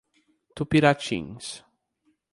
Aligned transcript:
Tupiratins 0.55 1.47